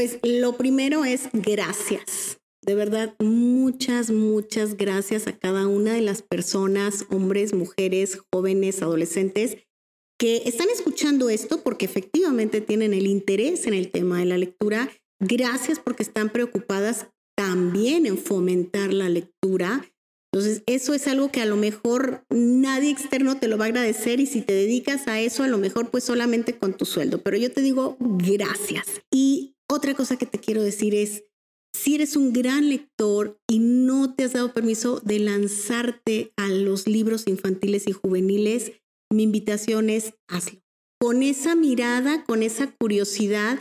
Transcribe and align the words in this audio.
Pues 0.00 0.18
lo 0.22 0.56
primero 0.56 1.04
es 1.04 1.28
gracias. 1.34 2.40
De 2.62 2.74
verdad, 2.74 3.14
muchas, 3.18 4.10
muchas 4.10 4.78
gracias 4.78 5.26
a 5.26 5.36
cada 5.36 5.66
una 5.66 5.92
de 5.92 6.00
las 6.00 6.22
personas, 6.22 7.04
hombres, 7.10 7.52
mujeres, 7.52 8.18
jóvenes, 8.32 8.80
adolescentes, 8.80 9.58
que 10.18 10.38
están 10.46 10.68
escuchando 10.70 11.28
esto 11.28 11.62
porque 11.62 11.84
efectivamente 11.84 12.62
tienen 12.62 12.94
el 12.94 13.06
interés 13.06 13.66
en 13.66 13.74
el 13.74 13.90
tema 13.90 14.20
de 14.20 14.24
la 14.24 14.38
lectura. 14.38 14.90
Gracias 15.20 15.78
porque 15.78 16.02
están 16.02 16.30
preocupadas 16.30 17.08
también 17.36 18.06
en 18.06 18.16
fomentar 18.16 18.94
la 18.94 19.10
lectura. 19.10 19.84
Entonces, 20.32 20.62
eso 20.64 20.94
es 20.94 21.08
algo 21.08 21.30
que 21.30 21.42
a 21.42 21.46
lo 21.46 21.56
mejor 21.56 22.24
nadie 22.30 22.90
externo 22.90 23.36
te 23.38 23.48
lo 23.48 23.58
va 23.58 23.66
a 23.66 23.68
agradecer 23.68 24.18
y 24.20 24.24
si 24.24 24.40
te 24.40 24.54
dedicas 24.54 25.08
a 25.08 25.20
eso, 25.20 25.42
a 25.42 25.48
lo 25.48 25.58
mejor 25.58 25.90
pues 25.90 26.04
solamente 26.04 26.56
con 26.56 26.72
tu 26.74 26.86
sueldo. 26.86 27.18
Pero 27.22 27.36
yo 27.36 27.52
te 27.52 27.60
digo 27.60 27.98
gracias. 27.98 29.02
Y 29.10 29.49
otra 29.70 29.94
cosa 29.94 30.16
que 30.16 30.26
te 30.26 30.38
quiero 30.38 30.62
decir 30.62 30.94
es, 30.94 31.24
si 31.72 31.94
eres 31.94 32.16
un 32.16 32.32
gran 32.32 32.68
lector 32.68 33.40
y 33.48 33.60
no 33.60 34.14
te 34.14 34.24
has 34.24 34.32
dado 34.32 34.52
permiso 34.52 35.00
de 35.00 35.20
lanzarte 35.20 36.32
a 36.36 36.48
los 36.48 36.88
libros 36.88 37.28
infantiles 37.28 37.86
y 37.86 37.92
juveniles, 37.92 38.72
mi 39.12 39.22
invitación 39.22 39.88
es 39.88 40.14
hazlo. 40.28 40.60
Con 41.00 41.22
esa 41.22 41.54
mirada, 41.54 42.24
con 42.24 42.42
esa 42.42 42.72
curiosidad, 42.72 43.58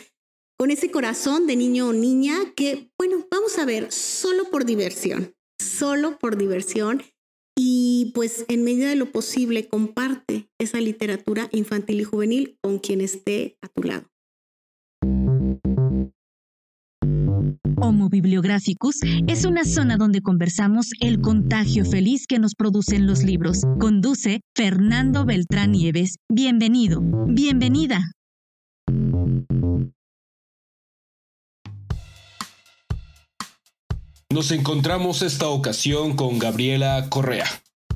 con 0.58 0.72
ese 0.72 0.92
corazón 0.92 1.48
de 1.48 1.56
niño 1.56 1.90
o 1.90 1.94
niña 1.94 2.54
que, 2.56 2.92
bueno, 2.98 3.26
vamos 3.32 3.58
a 3.60 3.66
ver, 3.66 3.92
solo 3.92 4.50
por 4.50 4.66
diversión, 4.66 5.36
solo 5.62 6.18
por 6.18 6.38
diversión. 6.38 7.04
Y 7.58 8.12
pues 8.16 8.46
en 8.48 8.64
medida 8.64 8.90
de 8.90 8.96
lo 8.96 9.12
posible 9.12 9.68
comparte 9.68 10.50
esa 10.60 10.82
literatura 10.82 11.50
infantil 11.52 12.02
y 12.02 12.04
juvenil 12.06 12.58
con 12.62 12.80
quien 12.80 13.02
esté 13.02 13.58
a 13.62 13.68
tu 13.68 13.84
lado. 13.84 14.10
Homo 17.78 18.10
Bibliographicus 18.10 19.00
es 19.28 19.46
una 19.46 19.64
zona 19.66 19.98
donde 19.98 20.22
conversamos 20.22 20.92
el 21.00 21.22
contagio 21.22 21.86
feliz 21.86 22.26
que 22.28 22.40
nos 22.40 22.56
producen 22.56 23.08
los 23.08 23.24
libros. 23.24 23.62
Conduce 23.80 24.42
Fernando 24.56 25.26
Beltrán 25.26 25.72
Nieves. 25.72 26.18
Bienvenido, 26.30 27.02
bienvenida. 27.28 28.02
Nos 34.32 34.52
encontramos 34.52 35.22
esta 35.22 35.48
ocasión 35.48 36.16
con 36.16 36.38
Gabriela 36.38 37.08
Correa, 37.10 37.48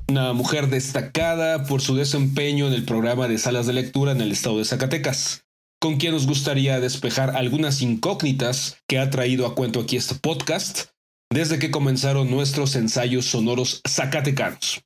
una 0.08 0.34
mujer 0.34 0.70
destacada 0.70 1.66
por 1.66 1.82
su 1.82 1.96
desempeño 1.96 2.68
en 2.68 2.74
el 2.74 2.86
programa 2.86 3.28
de 3.28 3.38
salas 3.38 3.68
de 3.68 3.74
lectura 3.74 4.14
en 4.14 4.22
el 4.22 4.32
estado 4.32 4.58
de 4.58 4.66
Zacatecas 4.66 5.43
con 5.84 5.98
quien 5.98 6.14
nos 6.14 6.28
gustaría 6.28 6.80
despejar 6.80 7.36
algunas 7.36 7.82
incógnitas 7.82 8.78
que 8.88 9.00
ha 9.00 9.10
traído 9.10 9.46
a 9.46 9.54
cuento 9.54 9.82
aquí 9.82 9.98
este 9.98 10.16
podcast 10.16 10.92
desde 11.30 11.60
que 11.60 11.72
comenzaron 11.72 12.32
nuestros 12.32 12.78
ensayos 12.78 13.26
sonoros 13.26 13.82
zacatecanos. 13.86 14.82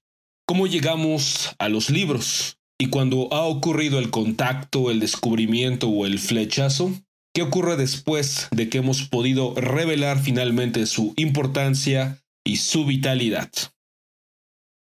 ¿Cómo 0.48 0.66
llegamos 0.66 1.52
a 1.60 1.70
los 1.70 1.92
libros? 1.92 2.58
Y 2.80 2.90
cuando 2.90 3.32
ha 3.32 3.44
ocurrido 3.44 4.00
el 4.00 4.10
contacto, 4.10 4.90
el 4.90 5.00
descubrimiento 5.00 5.88
o 5.88 6.08
el 6.08 6.18
flechazo, 6.18 6.92
¿qué 7.32 7.44
ocurre 7.44 7.78
después 7.78 8.48
de 8.50 8.68
que 8.68 8.80
hemos 8.80 9.04
podido 9.04 9.54
revelar 9.54 10.18
finalmente 10.18 10.88
su 10.88 11.14
importancia 11.16 12.24
y 12.44 12.58
su 12.58 12.88
vitalidad? 12.88 13.52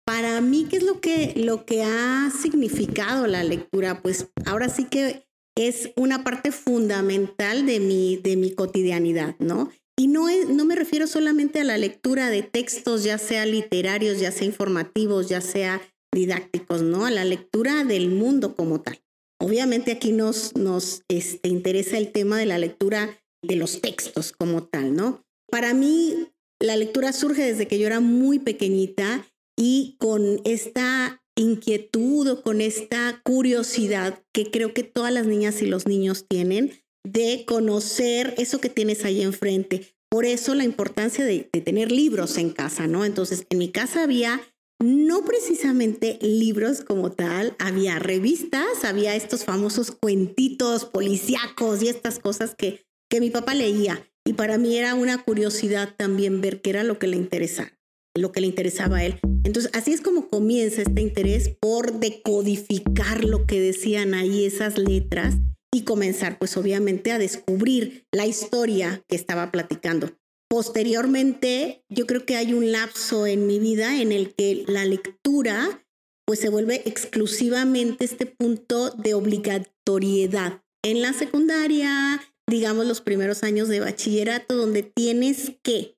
Para 0.07 0.41
mí, 0.41 0.67
¿qué 0.71 0.79
es 0.79 0.83
lo 0.83 1.03
que, 1.03 1.35
lo 1.37 1.67
que 1.67 1.83
ha 1.83 2.31
significado 2.31 3.27
la 3.27 3.45
lectura? 3.45 4.01
Pues 4.01 4.31
ahora 4.47 4.71
sí 4.71 4.85
que 4.85 5.26
es 5.57 5.91
una 5.97 6.23
parte 6.23 6.53
fundamental 6.53 7.67
de 7.67 7.81
mi, 7.81 8.17
de 8.17 8.37
mi 8.37 8.53
cotidianidad, 8.53 9.37
¿no? 9.39 9.71
Y 9.99 10.09
no, 10.09 10.27
no 10.49 10.65
me 10.67 10.77
refiero 10.77 11.07
solamente 11.07 11.61
a 11.61 11.65
la 11.65 11.79
lectura 11.79 12.29
de 12.29 12.43
textos, 12.43 13.03
ya 13.03 13.17
sea 13.17 13.47
literarios, 13.47 14.21
ya 14.21 14.31
sea 14.31 14.47
informativos, 14.47 15.29
ya 15.29 15.41
sea 15.41 15.81
didácticos, 16.15 16.83
¿no? 16.83 17.07
A 17.07 17.11
la 17.11 17.25
lectura 17.25 17.85
del 17.85 18.11
mundo 18.11 18.55
como 18.55 18.83
tal. 18.83 19.01
Obviamente 19.41 19.93
aquí 19.93 20.13
nos, 20.13 20.55
nos 20.55 21.03
este, 21.09 21.49
interesa 21.49 21.97
el 21.97 22.13
tema 22.13 22.39
de 22.39 22.47
la 22.47 22.59
lectura 22.59 23.19
de 23.43 23.57
los 23.57 23.81
textos 23.81 24.33
como 24.33 24.65
tal, 24.65 24.95
¿no? 24.95 25.25
Para 25.51 25.73
mí, 25.73 26.29
la 26.61 26.77
lectura 26.77 27.13
surge 27.13 27.43
desde 27.43 27.67
que 27.67 27.79
yo 27.79 27.87
era 27.87 28.01
muy 28.01 28.39
pequeñita 28.39 29.27
y 29.59 29.97
con 29.99 30.41
esta 30.45 31.23
inquietud 31.37 32.29
o 32.29 32.43
con 32.43 32.61
esta 32.61 33.21
curiosidad 33.23 34.23
que 34.33 34.51
creo 34.51 34.75
que 34.75 34.83
todas 34.83 35.13
las 35.13 35.27
niñas 35.27 35.63
y 35.63 35.67
los 35.67 35.87
niños 35.87 36.27
tienen 36.29 36.73
de 37.05 37.45
conocer 37.47 38.35
eso 38.39 38.61
que 38.61 38.69
tienes 38.69 39.05
ahí 39.05 39.23
enfrente. 39.23 39.95
Por 40.11 40.25
eso 40.25 40.55
la 40.55 40.65
importancia 40.65 41.25
de, 41.25 41.49
tener 41.65 41.93
libros 41.93 42.39
en 42.39 42.51
casa, 42.51 42.87
¿no? 42.87 43.05
Entonces, 43.05 43.47
en 43.51 43.59
mi 43.59 43.71
casa 43.71 44.03
había 44.03 44.41
no 44.81 45.25
precisamente 45.25 46.19
libros 46.21 46.83
como 46.83 47.13
tal, 47.13 47.55
había 47.59 47.99
revistas, 47.99 48.85
había 48.85 49.15
estos 49.15 49.45
famosos 49.45 49.91
cuentitos 49.91 50.85
policíacos 50.85 51.83
y 51.83 51.89
estas 51.89 52.19
cosas 52.19 52.55
que, 52.57 52.87
que 53.11 53.21
mi 53.21 53.31
papá 53.31 53.55
leía. 53.55 54.09
Y 54.25 54.33
para 54.33 54.59
mí 54.59 54.77
era 54.77 54.95
una 54.95 55.23
curiosidad 55.23 55.95
también 55.97 56.41
ver 56.41 56.61
qué 56.61 56.71
era 56.71 56.83
lo 56.83 56.99
que 56.99 57.07
le 57.07 57.17
interesaba 57.17 57.76
lo 58.19 58.33
que 58.33 58.41
le 58.41 58.47
interesaba 58.47 58.99
a 58.99 59.05
él. 59.05 59.19
Entonces, 59.45 59.71
así 59.75 59.93
es 59.93 60.01
como 60.01 60.29
comienza 60.29 60.83
este 60.83 61.01
interés 61.01 61.51
por 61.61 62.01
decodificar 62.01 63.25
lo 63.25 63.47
que 63.47 63.61
decían 63.61 64.15
ahí 64.15 64.45
esas 64.45 64.79
letras 64.79 65.37
y 65.73 65.83
comenzar, 65.83 66.39
pues 66.39 66.57
obviamente, 66.57 67.13
a 67.13 67.19
descubrir 67.19 68.07
la 68.13 68.27
historia 68.27 69.03
que 69.09 69.17
estaba 69.17 69.53
platicando. 69.53 70.11
Posteriormente, 70.49 71.85
yo 71.89 72.07
creo 72.07 72.25
que 72.25 72.37
hay 72.37 72.55
un 72.55 72.73
lapso 72.73 73.27
en 73.27 73.47
mi 73.47 73.59
vida 73.59 74.01
en 74.01 74.13
el 74.13 74.35
que 74.35 74.65
la 74.67 74.85
lectura 74.85 75.83
pues 76.27 76.41
se 76.41 76.49
vuelve 76.49 76.83
exclusivamente 76.87 78.05
este 78.05 78.27
punto 78.27 78.91
de 78.91 79.15
obligatoriedad. 79.15 80.63
En 80.85 81.01
la 81.01 81.13
secundaria, 81.13 82.21
digamos 82.49 82.87
los 82.87 83.01
primeros 83.01 83.43
años 83.43 83.69
de 83.69 83.81
bachillerato, 83.81 84.57
donde 84.57 84.83
tienes 84.83 85.53
que, 85.63 85.97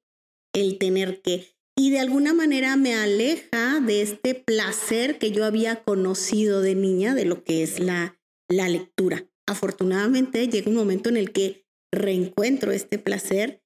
el 0.54 0.78
tener 0.78 1.22
que 1.22 1.46
y 1.78 1.90
de 1.90 2.00
alguna 2.00 2.34
manera 2.34 2.76
me 2.76 2.94
aleja 2.94 3.80
de 3.80 4.02
este 4.02 4.34
placer 4.34 5.18
que 5.18 5.30
yo 5.30 5.44
había 5.44 5.84
conocido 5.84 6.60
de 6.60 6.74
niña, 6.74 7.14
de 7.14 7.24
lo 7.24 7.44
que 7.44 7.62
es 7.62 7.78
la, 7.78 8.18
la 8.48 8.68
lectura. 8.68 9.30
Afortunadamente 9.46 10.48
llega 10.48 10.70
un 10.70 10.76
momento 10.76 11.08
en 11.08 11.16
el 11.16 11.30
que 11.30 11.64
reencuentro 11.92 12.72
este 12.72 12.98
placer 12.98 13.62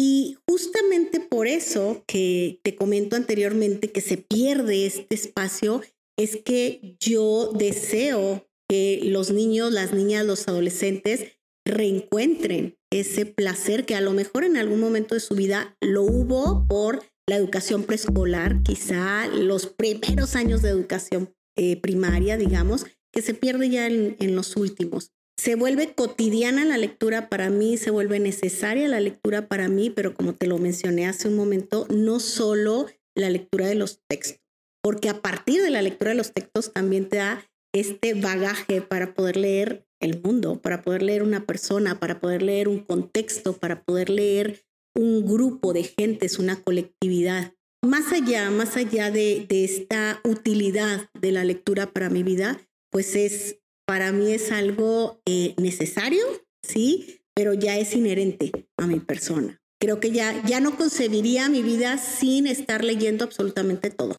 y 0.00 0.38
justamente 0.48 1.20
por 1.20 1.46
eso 1.46 2.02
que 2.06 2.60
te 2.64 2.74
comento 2.74 3.14
anteriormente 3.14 3.92
que 3.92 4.00
se 4.00 4.16
pierde 4.16 4.86
este 4.86 5.14
espacio, 5.14 5.82
es 6.18 6.38
que 6.42 6.96
yo 6.98 7.52
deseo 7.52 8.48
que 8.70 9.00
los 9.04 9.30
niños, 9.30 9.70
las 9.70 9.92
niñas, 9.92 10.24
los 10.24 10.48
adolescentes 10.48 11.36
reencuentren 11.66 12.78
ese 12.90 13.26
placer 13.26 13.84
que 13.84 13.96
a 13.96 14.00
lo 14.00 14.12
mejor 14.12 14.44
en 14.44 14.56
algún 14.56 14.80
momento 14.80 15.14
de 15.14 15.20
su 15.20 15.34
vida 15.34 15.76
lo 15.82 16.02
hubo 16.02 16.66
por 16.66 17.04
la 17.30 17.36
educación 17.36 17.84
preescolar, 17.84 18.60
quizá 18.64 19.28
los 19.28 19.66
primeros 19.66 20.34
años 20.34 20.62
de 20.62 20.70
educación 20.70 21.32
eh, 21.56 21.80
primaria, 21.80 22.36
digamos, 22.36 22.86
que 23.12 23.22
se 23.22 23.34
pierde 23.34 23.70
ya 23.70 23.86
en, 23.86 24.16
en 24.18 24.34
los 24.34 24.56
últimos. 24.56 25.12
Se 25.40 25.54
vuelve 25.54 25.94
cotidiana 25.94 26.64
la 26.64 26.76
lectura 26.76 27.28
para 27.28 27.48
mí, 27.48 27.76
se 27.76 27.92
vuelve 27.92 28.18
necesaria 28.18 28.88
la 28.88 28.98
lectura 28.98 29.46
para 29.46 29.68
mí, 29.68 29.90
pero 29.90 30.12
como 30.12 30.34
te 30.34 30.48
lo 30.48 30.58
mencioné 30.58 31.06
hace 31.06 31.28
un 31.28 31.36
momento, 31.36 31.86
no 31.88 32.18
solo 32.18 32.86
la 33.14 33.30
lectura 33.30 33.68
de 33.68 33.76
los 33.76 34.00
textos, 34.08 34.40
porque 34.82 35.08
a 35.08 35.22
partir 35.22 35.62
de 35.62 35.70
la 35.70 35.82
lectura 35.82 36.10
de 36.10 36.16
los 36.16 36.32
textos 36.32 36.72
también 36.72 37.08
te 37.08 37.18
da 37.18 37.48
este 37.72 38.14
bagaje 38.14 38.82
para 38.82 39.14
poder 39.14 39.36
leer 39.36 39.86
el 40.00 40.20
mundo, 40.20 40.60
para 40.60 40.82
poder 40.82 41.04
leer 41.04 41.22
una 41.22 41.46
persona, 41.46 42.00
para 42.00 42.18
poder 42.18 42.42
leer 42.42 42.66
un 42.66 42.80
contexto, 42.80 43.52
para 43.52 43.84
poder 43.84 44.10
leer 44.10 44.64
un 44.94 45.26
grupo 45.26 45.72
de 45.72 45.84
gentes, 45.84 46.38
una 46.38 46.62
colectividad. 46.62 47.54
Más 47.82 48.12
allá, 48.12 48.50
más 48.50 48.76
allá 48.76 49.10
de, 49.10 49.46
esta 49.50 50.20
utilidad 50.24 51.08
de 51.20 51.32
la 51.32 51.44
lectura 51.44 51.92
para 51.92 52.10
mi 52.10 52.22
vida, 52.22 52.60
pues 52.90 53.16
es, 53.16 53.58
para 53.86 54.12
mí 54.12 54.32
es 54.32 54.52
algo 54.52 55.22
eh, 55.26 55.54
necesario, 55.56 56.24
sí, 56.62 57.22
pero 57.34 57.54
ya 57.54 57.78
es 57.78 57.94
inherente 57.94 58.68
a 58.76 58.86
mi 58.86 59.00
persona. 59.00 59.60
Creo 59.80 59.98
que 59.98 60.10
ya, 60.10 60.44
ya 60.46 60.60
no 60.60 60.76
concebiría 60.76 61.48
mi 61.48 61.62
vida 61.62 61.96
sin 61.96 62.46
estar 62.46 62.84
leyendo 62.84 63.24
absolutamente 63.24 63.90
todo. 63.90 64.16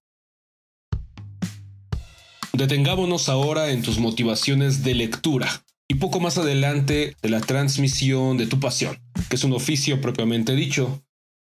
Detengámonos 2.54 3.30
ahora 3.30 3.72
en 3.72 3.82
tus 3.84 4.00
motivaciones 4.00 4.84
de 4.84 4.96
lectura 4.96 5.64
y 5.92 5.96
poco 5.96 6.22
más 6.22 6.38
adelante 6.38 7.18
de 7.22 7.30
la 7.30 7.42
transmisión 7.42 8.38
de 8.38 8.48
tu 8.48 8.62
pasión 8.62 8.98
que 9.30 9.36
es 9.36 9.44
un 9.44 9.52
oficio 9.54 10.00
propiamente 10.02 10.56
dicho, 10.56 11.04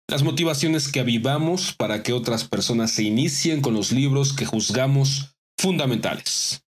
las 0.09 0.23
motivaciones 0.23 0.89
que 0.89 0.99
avivamos 0.99 1.73
para 1.73 2.01
que 2.01 2.13
otras 2.13 2.45
personas 2.45 2.91
se 2.91 3.03
inicien 3.03 3.61
con 3.61 3.73
los 3.73 3.91
libros 3.91 4.33
que 4.33 4.45
juzgamos 4.45 5.37
fundamentales. 5.57 6.61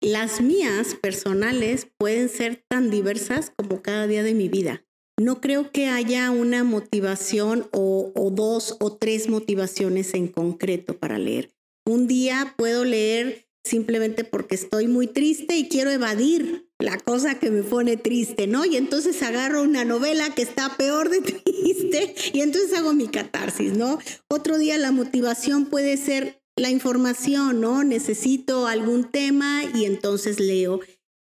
Las 0.00 0.40
mías 0.40 0.96
personales 1.00 1.88
pueden 1.98 2.28
ser 2.28 2.64
tan 2.68 2.90
diversas 2.90 3.52
como 3.56 3.80
cada 3.80 4.06
día 4.06 4.22
de 4.22 4.34
mi 4.34 4.48
vida. 4.48 4.84
no 5.20 5.40
creo 5.40 5.70
que 5.70 5.86
haya 5.86 6.32
una 6.32 6.64
motivación 6.64 7.68
o, 7.72 8.12
dos 8.32 8.76
o 8.80 8.96
tres 8.96 9.28
motivaciones 9.28 10.14
en 10.14 10.26
concreto 10.26 10.98
para 10.98 11.18
leer. 11.18 11.54
Un 11.86 12.08
día 12.08 12.54
puedo 12.56 12.84
leer 12.84 13.48
simplemente 13.64 14.24
porque 14.24 14.56
estoy 14.56 14.88
muy 14.88 15.06
triste 15.06 15.56
y 15.56 15.68
quiero 15.68 15.90
evadir 15.90 16.68
la 16.78 16.98
cosa 16.98 17.38
que 17.38 17.50
me 17.50 17.62
pone 17.62 17.96
triste, 17.96 18.46
¿no? 18.46 18.64
Y 18.64 18.76
entonces 18.76 19.22
agarro 19.22 19.62
una 19.62 19.84
novela 19.84 20.34
que 20.34 20.42
está 20.42 20.76
peor 20.76 21.08
de 21.08 21.20
triste 21.42 22.14
y 22.32 22.40
entonces 22.40 22.76
hago 22.76 22.92
mi 22.92 23.08
catarsis, 23.08 23.72
¿no? 23.72 23.98
Otro 24.28 24.58
día 24.58 24.76
la 24.78 24.92
motivación 24.92 25.66
puede 25.66 25.96
ser 25.96 26.42
la 26.56 26.70
información, 26.70 27.60
¿no? 27.60 27.84
Necesito 27.84 28.66
algún 28.66 29.10
tema 29.10 29.62
y 29.74 29.84
entonces 29.84 30.40
leo. 30.40 30.80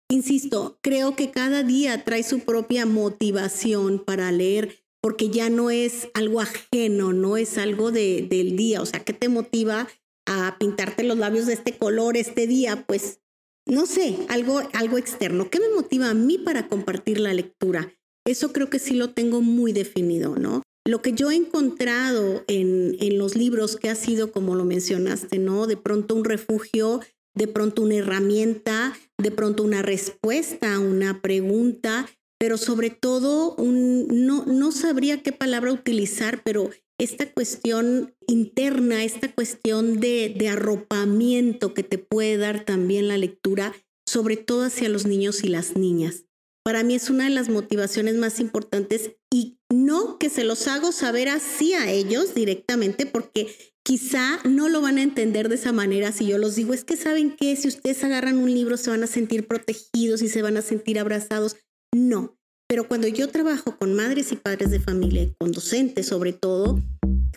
Insisto, 0.10 0.78
creo 0.82 1.16
que 1.16 1.32
cada 1.32 1.64
día 1.64 2.04
trae 2.04 2.24
su 2.24 2.40
propia 2.40 2.86
motivación 2.86 4.04
para 4.04 4.32
leer, 4.32 4.84
porque 5.02 5.30
ya 5.30 5.50
no 5.50 5.72
es 5.72 6.10
algo 6.14 6.42
ajeno, 6.42 7.14
no 7.14 7.38
es 7.38 7.58
algo 7.58 7.92
de, 7.92 8.28
del 8.30 8.58
día. 8.58 8.82
O 8.82 8.86
sea, 8.86 9.00
¿qué 9.04 9.14
te 9.14 9.30
motiva 9.30 9.88
a 10.26 10.58
pintarte 10.60 11.04
los 11.04 11.18
labios 11.18 11.46
de 11.46 11.54
este 11.54 11.78
color 11.78 12.18
este 12.18 12.46
día? 12.46 12.84
Pues, 12.86 13.22
no 13.68 13.86
sé, 13.86 14.18
algo, 14.30 14.62
algo 14.74 14.98
externo. 14.98 15.50
¿Qué 15.50 15.60
me 15.60 15.70
motiva 15.70 16.10
a 16.10 16.14
mí 16.14 16.38
para 16.38 16.68
compartir 16.68 17.20
la 17.20 17.34
lectura? 17.34 17.94
Eso 18.26 18.54
creo 18.54 18.70
que 18.70 18.80
sí 18.80 18.94
lo 18.94 19.12
tengo 19.12 19.42
muy 19.42 19.74
definido, 19.74 20.36
¿no? 20.36 20.62
Lo 20.86 21.02
que 21.02 21.14
yo 21.14 21.32
he 21.32 21.36
encontrado 21.36 22.44
en, 22.48 22.96
en 23.00 23.18
los 23.18 23.36
libros, 23.36 23.76
que 23.76 23.90
ha 23.90 23.96
sido, 23.96 24.32
como 24.32 24.56
lo 24.56 24.66
mencionaste, 24.66 25.38
¿no? 25.38 25.68
De 25.68 25.78
pronto 25.78 26.16
un 26.16 26.26
refugio 26.26 27.02
de 27.36 27.48
pronto 27.48 27.82
una 27.82 27.96
herramienta, 27.96 28.98
de 29.18 29.32
pronto 29.32 29.64
una 29.64 29.82
respuesta 29.82 30.76
a 30.76 30.80
una 30.80 31.22
pregunta, 31.22 32.10
pero 32.40 32.58
sobre 32.58 32.90
todo 32.90 33.56
un, 33.56 34.26
no, 34.26 34.46
no 34.46 34.72
sabría 34.72 35.22
qué 35.22 35.32
palabra 35.32 35.72
utilizar, 35.72 36.42
pero 36.44 36.70
esta 37.04 37.32
cuestión 37.32 38.14
interna, 38.28 39.04
esta 39.04 39.34
cuestión 39.34 40.00
de, 40.00 40.36
arropamiento 40.48 41.74
que 41.74 41.82
te 41.82 41.98
puede 41.98 42.38
dar 42.38 42.64
también 42.64 43.08
la 43.08 43.18
lectura, 43.18 43.74
sobre 44.08 44.38
todo 44.38 44.66
hacia 44.66 44.88
los 44.88 45.08
niños 45.08 45.44
y 45.44 45.48
las 45.48 45.76
niñas. 45.76 46.26
Para 46.64 46.84
mí 46.84 46.94
es 46.94 47.10
una 47.10 47.24
de 47.24 47.32
las 47.32 47.50
motivaciones 47.50 48.18
más 48.18 48.40
importantes 48.40 49.14
y 49.34 49.58
no 49.74 50.20
que 50.20 50.30
se 50.30 50.44
los 50.44 50.68
hago 50.68 50.92
saber 50.92 51.28
así 51.30 51.74
a 51.74 51.92
ellos 51.92 52.36
directamente, 52.36 53.08
porque 53.08 53.48
quizá 53.84 54.40
no 54.44 54.70
lo 54.70 54.82
van 54.82 55.00
a 55.00 55.04
entender 55.04 55.50
de 55.50 55.56
esa 55.56 55.72
manera 55.72 56.12
si 56.12 56.28
yo 56.28 56.38
los 56.38 56.56
digo, 56.56 56.76
es 56.76 56.86
que 56.86 56.98
saben 56.98 57.36
que 57.36 57.56
si 57.56 57.68
ustedes 57.68 58.04
agarran 58.04 58.38
un 58.38 58.54
libro 58.54 58.78
se 58.78 58.92
van 58.92 59.02
a 59.02 59.08
sentir 59.08 59.48
protegidos 59.48 60.22
y 60.22 60.30
se 60.30 60.44
van 60.44 60.56
a 60.56 60.62
sentir 60.62 61.00
abrazados. 61.00 61.56
No, 61.92 62.38
pero 62.72 62.88
cuando 62.88 63.10
yo 63.10 63.28
trabajo 63.28 63.76
con 63.78 63.96
madres 63.96 64.32
y 64.32 64.38
padres 64.38 64.72
de 64.72 64.80
familia, 64.80 65.28
con 65.38 65.52
docentes 65.52 66.06
sobre 66.06 66.32
todo, 66.32 66.80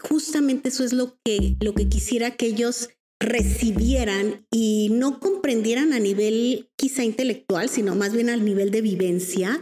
justamente 0.00 0.68
eso 0.68 0.84
es 0.84 0.92
lo 0.92 1.18
que, 1.24 1.56
lo 1.60 1.74
que 1.74 1.88
quisiera 1.88 2.32
que 2.32 2.46
ellos 2.46 2.90
recibieran 3.20 4.46
y 4.50 4.88
no 4.90 5.20
comprendieran 5.20 5.92
a 5.92 6.00
nivel 6.00 6.70
quizá 6.76 7.04
intelectual, 7.04 7.68
sino 7.68 7.94
más 7.94 8.12
bien 8.12 8.28
al 8.28 8.44
nivel 8.44 8.70
de 8.70 8.82
vivencia, 8.82 9.60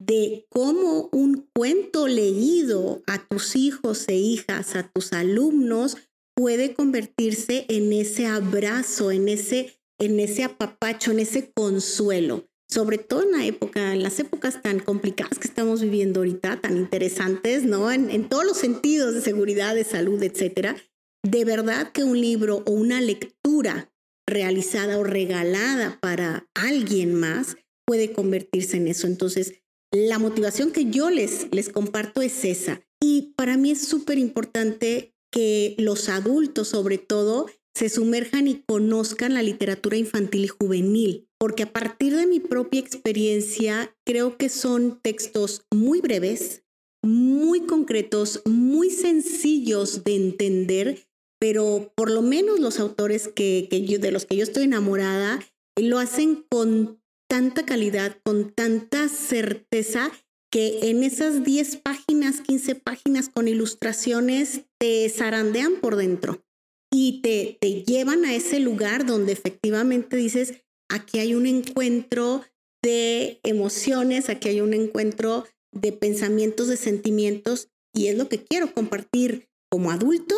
de 0.00 0.46
cómo 0.50 1.08
un 1.12 1.48
cuento 1.54 2.06
leído 2.06 3.02
a 3.06 3.26
tus 3.26 3.56
hijos 3.56 4.06
e 4.08 4.16
hijas, 4.16 4.76
a 4.76 4.90
tus 4.90 5.12
alumnos, 5.12 5.96
puede 6.36 6.74
convertirse 6.74 7.66
en 7.68 7.92
ese 7.92 8.26
abrazo, 8.26 9.10
en 9.10 9.28
ese, 9.28 9.80
en 9.98 10.20
ese 10.20 10.44
apapacho, 10.44 11.10
en 11.10 11.20
ese 11.20 11.50
consuelo. 11.52 12.46
Sobre 12.70 12.98
todo 12.98 13.22
en 13.22 13.32
la 13.32 13.46
época, 13.46 13.94
en 13.94 14.02
las 14.02 14.18
épocas 14.20 14.60
tan 14.62 14.78
complicadas 14.78 15.38
que 15.38 15.48
estamos 15.48 15.80
viviendo 15.80 16.20
ahorita, 16.20 16.60
tan 16.60 16.76
interesantes, 16.76 17.64
¿no? 17.64 17.90
En, 17.90 18.28
todos 18.28 18.44
los 18.44 18.58
sentidos 18.58 19.14
de 19.14 19.22
seguridad, 19.22 19.74
de 19.74 19.84
salud, 19.84 20.22
etcétera. 20.22 20.76
De 21.22 21.44
verdad 21.44 21.92
que 21.92 22.04
un 22.04 22.20
libro 22.20 22.62
o 22.66 22.72
una 22.72 23.00
lectura 23.00 23.90
realizada 24.26 24.98
o 24.98 25.04
regalada 25.04 25.98
para 26.00 26.46
alguien 26.54 27.14
más 27.14 27.56
puede 27.86 28.12
convertirse 28.12 28.76
en 28.76 28.88
eso. 28.88 29.06
Entonces, 29.06 29.54
la 29.90 30.18
motivación 30.18 30.70
que 30.70 30.90
yo 30.90 31.08
les, 31.08 31.48
les 31.50 31.70
comparto 31.70 32.20
es 32.20 32.44
esa. 32.44 32.82
Y 33.00 33.32
para 33.36 33.56
mí 33.56 33.70
es 33.70 33.80
súper 33.80 34.18
importante 34.18 35.14
que 35.32 35.74
los 35.78 36.10
adultos 36.10 36.68
sobre 36.68 36.98
todo 36.98 37.46
se 37.74 37.88
sumerjan 37.88 38.48
y 38.48 38.62
conozcan 38.66 39.34
la 39.34 39.42
literatura 39.42 39.96
infantil 39.96 40.44
y 40.44 40.48
juvenil, 40.48 41.27
porque 41.38 41.64
a 41.64 41.72
partir 41.72 42.16
de 42.16 42.26
mi 42.26 42.40
propia 42.40 42.80
experiencia 42.80 43.94
creo 44.04 44.36
que 44.36 44.48
son 44.48 45.00
textos 45.00 45.62
muy 45.72 46.00
breves, 46.00 46.64
muy 47.02 47.60
concretos, 47.60 48.42
muy 48.44 48.90
sencillos 48.90 50.04
de 50.04 50.16
entender, 50.16 51.06
pero 51.40 51.92
por 51.96 52.10
lo 52.10 52.22
menos 52.22 52.58
los 52.58 52.80
autores 52.80 53.28
que, 53.28 53.68
yo, 53.86 53.98
de 53.98 54.10
los 54.10 54.26
que 54.26 54.36
yo 54.36 54.42
estoy 54.42 54.64
enamorada 54.64 55.38
lo 55.80 56.00
hacen 56.00 56.44
con 56.50 57.00
tanta 57.28 57.64
calidad, 57.64 58.16
con 58.24 58.52
tanta 58.52 59.08
certeza 59.08 60.10
que 60.50 60.90
en 60.90 61.04
esas 61.04 61.44
10 61.44 61.76
páginas, 61.76 62.40
15 62.40 62.74
páginas 62.74 63.28
con 63.28 63.46
ilustraciones 63.46 64.62
te 64.78 65.08
zarandean 65.10 65.76
por 65.80 65.96
dentro 65.96 66.42
y 66.90 67.20
te, 67.20 67.58
te 67.60 67.82
llevan 67.84 68.24
a 68.24 68.34
ese 68.34 68.58
lugar 68.58 69.04
donde 69.04 69.32
efectivamente 69.32 70.16
dices, 70.16 70.64
aquí 70.88 71.18
hay 71.18 71.34
un 71.34 71.46
encuentro 71.46 72.42
de 72.82 73.40
emociones, 73.42 74.28
aquí 74.28 74.48
hay 74.48 74.60
un 74.60 74.74
encuentro 74.74 75.46
de 75.72 75.92
pensamientos, 75.92 76.68
de 76.68 76.76
sentimientos, 76.76 77.68
y 77.94 78.06
es 78.08 78.16
lo 78.16 78.28
que 78.28 78.44
quiero 78.44 78.72
compartir 78.72 79.48
como 79.70 79.90
adulto 79.90 80.34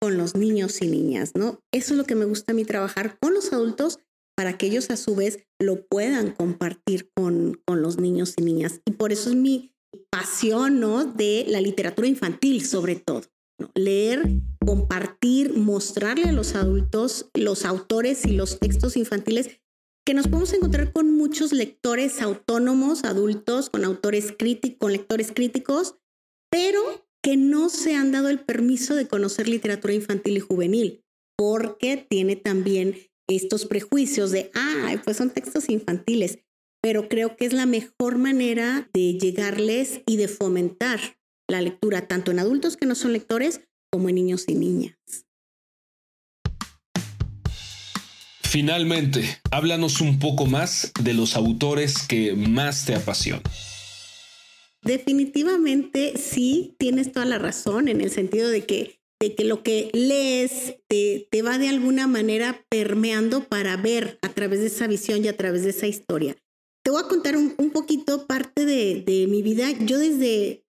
con 0.00 0.16
los 0.18 0.34
niños 0.34 0.82
y 0.82 0.86
niñas, 0.86 1.32
¿no? 1.34 1.60
Eso 1.72 1.94
es 1.94 1.98
lo 1.98 2.04
que 2.04 2.14
me 2.14 2.24
gusta 2.24 2.52
a 2.52 2.54
mí 2.54 2.64
trabajar 2.64 3.18
con 3.20 3.34
los 3.34 3.52
adultos 3.52 4.00
para 4.36 4.58
que 4.58 4.66
ellos 4.66 4.90
a 4.90 4.96
su 4.96 5.14
vez 5.14 5.38
lo 5.60 5.86
puedan 5.86 6.32
compartir 6.32 7.08
con, 7.14 7.60
con 7.64 7.82
los 7.82 7.98
niños 7.98 8.34
y 8.36 8.42
niñas. 8.42 8.80
Y 8.84 8.92
por 8.92 9.12
eso 9.12 9.30
es 9.30 9.36
mi 9.36 9.72
pasión, 10.10 10.80
¿no? 10.80 11.04
De 11.04 11.44
la 11.48 11.60
literatura 11.60 12.08
infantil, 12.08 12.66
sobre 12.66 12.96
todo. 12.96 13.22
Leer, 13.74 14.22
compartir, 14.66 15.56
mostrarle 15.56 16.24
a 16.24 16.32
los 16.32 16.56
adultos 16.56 17.30
los 17.34 17.64
autores 17.64 18.26
y 18.26 18.32
los 18.32 18.58
textos 18.58 18.96
infantiles 18.96 19.60
que 20.06 20.14
nos 20.14 20.28
podemos 20.28 20.52
encontrar 20.52 20.92
con 20.92 21.10
muchos 21.10 21.52
lectores 21.52 22.20
autónomos, 22.20 23.04
adultos, 23.04 23.70
con 23.70 23.84
autores 23.84 24.34
críticos, 24.38 24.78
con 24.78 24.92
lectores 24.92 25.32
críticos, 25.32 25.96
pero 26.50 27.06
que 27.22 27.36
no 27.36 27.70
se 27.70 27.94
han 27.94 28.12
dado 28.12 28.28
el 28.28 28.40
permiso 28.40 28.94
de 28.94 29.08
conocer 29.08 29.48
literatura 29.48 29.94
infantil 29.94 30.36
y 30.36 30.40
juvenil, 30.40 31.04
porque 31.38 31.96
tiene 31.96 32.36
también 32.36 32.96
estos 33.28 33.64
prejuicios 33.64 34.30
de, 34.30 34.50
ah, 34.54 35.00
pues 35.04 35.16
son 35.16 35.30
textos 35.30 35.70
infantiles, 35.70 36.38
pero 36.82 37.08
creo 37.08 37.36
que 37.36 37.46
es 37.46 37.54
la 37.54 37.64
mejor 37.64 38.18
manera 38.18 38.90
de 38.92 39.14
llegarles 39.14 40.02
y 40.06 40.18
de 40.18 40.28
fomentar 40.28 41.00
la 41.48 41.62
lectura, 41.62 42.06
tanto 42.06 42.30
en 42.30 42.40
adultos 42.40 42.76
que 42.76 42.86
no 42.86 42.94
son 42.94 43.14
lectores 43.14 43.62
como 43.90 44.10
en 44.10 44.16
niños 44.16 44.44
y 44.48 44.54
niñas. 44.54 44.98
Finalmente, 48.54 49.40
háblanos 49.50 50.00
un 50.00 50.20
poco 50.20 50.46
más 50.46 50.92
de 51.02 51.12
los 51.12 51.34
autores 51.34 52.06
que 52.06 52.34
más 52.34 52.86
te 52.86 52.94
apasionan. 52.94 53.42
Definitivamente 54.80 56.16
sí, 56.18 56.76
tienes 56.78 57.10
toda 57.10 57.26
la 57.26 57.40
razón 57.40 57.88
en 57.88 58.00
el 58.00 58.12
sentido 58.12 58.48
de 58.48 58.64
que 58.64 59.00
que 59.18 59.42
lo 59.42 59.64
que 59.64 59.90
lees 59.92 60.76
te, 60.86 61.26
te, 61.32 61.42
va 61.42 61.58
de 61.58 61.68
alguna 61.68 62.06
manera 62.06 62.64
permeando 62.68 63.42
para 63.48 63.76
ver 63.76 64.20
a 64.22 64.28
través 64.28 64.60
de 64.60 64.66
esa 64.66 64.86
visión 64.86 65.24
y 65.24 65.28
a 65.28 65.36
través 65.36 65.64
de 65.64 65.70
esa 65.70 65.88
historia. 65.88 66.36
Te 66.84 66.92
voy 66.92 67.02
a 67.02 67.08
contar 67.08 67.36
un, 67.36 67.54
un 67.58 67.70
poquito 67.70 68.28
parte 68.28 68.66
de, 68.66 69.02
de, 69.04 69.26
mi 69.26 69.42
vida. 69.42 69.72
Yo 69.80 69.98
desde, 69.98 70.64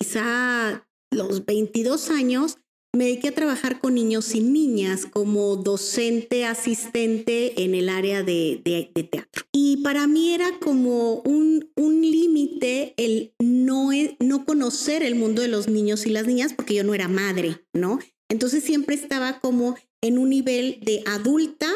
quizá 0.00 0.88
los 1.12 1.44
22 1.44 2.10
años, 2.10 2.58
me 2.94 3.04
dediqué 3.04 3.28
a 3.28 3.34
trabajar 3.34 3.80
con 3.80 3.94
niños 3.94 4.34
y 4.34 4.40
niñas 4.40 5.06
como 5.06 5.56
docente 5.56 6.44
asistente 6.44 7.64
en 7.64 7.74
el 7.74 7.88
área 7.88 8.22
de, 8.22 8.60
de, 8.64 8.90
de 8.94 9.02
teatro. 9.02 9.44
Y 9.52 9.78
para 9.78 10.06
mí 10.06 10.32
era 10.32 10.58
como 10.60 11.16
un, 11.22 11.70
un 11.76 12.00
límite 12.02 12.94
el 12.96 13.32
no, 13.40 13.90
no 14.20 14.44
conocer 14.44 15.02
el 15.02 15.16
mundo 15.16 15.42
de 15.42 15.48
los 15.48 15.68
niños 15.68 16.06
y 16.06 16.10
las 16.10 16.26
niñas 16.26 16.52
porque 16.54 16.74
yo 16.74 16.84
no 16.84 16.94
era 16.94 17.08
madre, 17.08 17.64
¿no? 17.72 17.98
Entonces 18.28 18.64
siempre 18.64 18.94
estaba 18.94 19.40
como 19.40 19.76
en 20.00 20.18
un 20.18 20.30
nivel 20.30 20.78
de 20.82 21.02
adulta 21.06 21.68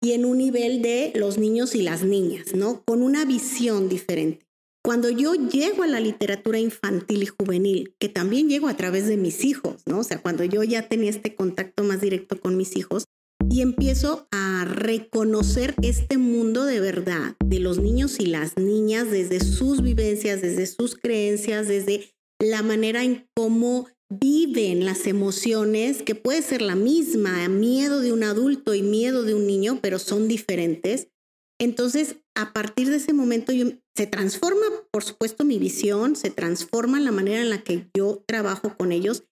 y 0.00 0.12
en 0.12 0.24
un 0.24 0.38
nivel 0.38 0.82
de 0.82 1.12
los 1.14 1.38
niños 1.38 1.74
y 1.74 1.82
las 1.82 2.02
niñas, 2.02 2.54
¿no? 2.54 2.82
Con 2.84 3.02
una 3.02 3.24
visión 3.24 3.88
diferente. 3.88 4.47
Cuando 4.84 5.10
yo 5.10 5.34
llego 5.34 5.82
a 5.82 5.86
la 5.86 6.00
literatura 6.00 6.58
infantil 6.58 7.22
y 7.22 7.26
juvenil, 7.26 7.94
que 7.98 8.08
también 8.08 8.48
llego 8.48 8.68
a 8.68 8.76
través 8.76 9.06
de 9.06 9.16
mis 9.16 9.44
hijos, 9.44 9.82
¿no? 9.86 10.00
O 10.00 10.04
sea, 10.04 10.22
cuando 10.22 10.44
yo 10.44 10.62
ya 10.62 10.88
tenía 10.88 11.10
este 11.10 11.34
contacto 11.34 11.82
más 11.84 12.00
directo 12.00 12.40
con 12.40 12.56
mis 12.56 12.76
hijos, 12.76 13.04
y 13.50 13.62
empiezo 13.62 14.28
a 14.30 14.64
reconocer 14.64 15.74
este 15.82 16.18
mundo 16.18 16.64
de 16.64 16.80
verdad 16.80 17.36
de 17.44 17.60
los 17.60 17.78
niños 17.78 18.20
y 18.20 18.26
las 18.26 18.56
niñas 18.56 19.10
desde 19.10 19.40
sus 19.40 19.82
vivencias, 19.82 20.42
desde 20.42 20.66
sus 20.66 20.96
creencias, 20.96 21.68
desde 21.68 22.10
la 22.40 22.62
manera 22.62 23.04
en 23.04 23.26
cómo 23.34 23.86
viven 24.10 24.84
las 24.84 25.06
emociones, 25.06 26.02
que 26.02 26.14
puede 26.14 26.42
ser 26.42 26.62
la 26.62 26.76
misma, 26.76 27.48
miedo 27.48 28.00
de 28.00 28.12
un 28.12 28.24
adulto 28.24 28.74
y 28.74 28.82
miedo 28.82 29.22
de 29.22 29.34
un 29.34 29.46
niño, 29.46 29.80
pero 29.82 29.98
son 29.98 30.28
diferentes. 30.28 31.08
Entonces, 31.60 32.16
a 32.34 32.52
partir 32.52 32.88
de 32.88 32.96
ese 32.96 33.12
momento 33.12 33.52
se 33.96 34.06
transforma, 34.06 34.66
por 34.92 35.02
supuesto, 35.02 35.44
mi 35.44 35.58
visión, 35.58 36.14
se 36.14 36.30
transforma 36.30 37.00
la 37.00 37.10
manera 37.10 37.40
en 37.40 37.50
la 37.50 37.62
que 37.62 37.88
yo 37.96 38.22
trabajo 38.26 38.76
con 38.76 38.92
ellos 38.92 39.24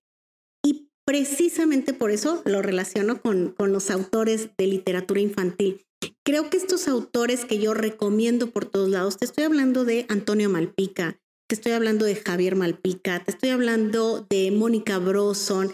y 0.64 0.90
precisamente 1.04 1.92
por 1.92 2.10
eso 2.10 2.42
lo 2.44 2.62
relaciono 2.62 3.22
con, 3.22 3.52
con 3.52 3.72
los 3.72 3.90
autores 3.90 4.50
de 4.58 4.66
literatura 4.66 5.20
infantil. 5.20 5.86
Creo 6.24 6.50
que 6.50 6.56
estos 6.56 6.88
autores 6.88 7.44
que 7.44 7.58
yo 7.58 7.74
recomiendo 7.74 8.50
por 8.50 8.64
todos 8.64 8.88
lados, 8.88 9.16
te 9.16 9.24
estoy 9.24 9.44
hablando 9.44 9.84
de 9.84 10.06
Antonio 10.08 10.50
Malpica, 10.50 11.20
te 11.48 11.54
estoy 11.54 11.72
hablando 11.72 12.04
de 12.04 12.16
Javier 12.16 12.56
Malpica, 12.56 13.22
te 13.22 13.30
estoy 13.30 13.50
hablando 13.50 14.26
de 14.28 14.50
Mónica 14.50 14.98
Broson, 14.98 15.72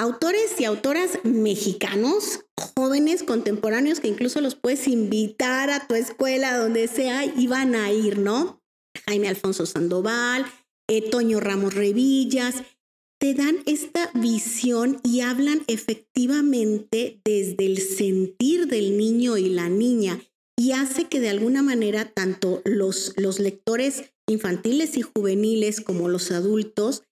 autores 0.00 0.58
y 0.58 0.64
autoras 0.64 1.18
mexicanos, 1.24 2.46
jóvenes, 2.56 3.22
contemporáneos, 3.22 4.00
que 4.00 4.08
incluso 4.08 4.40
los 4.40 4.54
puedes 4.54 4.88
invitar 4.88 5.68
a 5.68 5.86
tu 5.86 5.94
escuela, 5.94 6.56
donde 6.56 6.88
sea, 6.88 7.26
y 7.26 7.46
van 7.46 7.74
a 7.74 7.92
ir, 7.92 8.18
¿no? 8.18 8.62
Jaime 9.06 9.28
Alfonso 9.28 9.66
Sandoval, 9.66 10.46
eh, 10.88 11.10
Toño 11.10 11.38
Ramos 11.38 11.74
Revillas, 11.74 12.62
te 13.20 13.34
dan 13.34 13.58
esta 13.66 14.10
visión 14.14 15.00
y 15.04 15.20
hablan 15.20 15.64
efectivamente 15.66 17.20
desde 17.22 17.66
el 17.66 17.78
sentir 17.78 18.68
del 18.68 18.96
niño 18.96 19.36
y 19.36 19.50
la 19.50 19.68
niña 19.68 20.18
y 20.58 20.72
hace 20.72 21.08
que 21.08 21.20
de 21.20 21.28
alguna 21.28 21.62
manera 21.62 22.10
tanto 22.10 22.62
los, 22.64 23.12
los 23.18 23.38
lectores 23.38 24.14
infantiles 24.26 24.96
y 24.96 25.02
juveniles 25.02 25.82
como 25.82 26.08
los 26.08 26.30
adultos 26.30 27.02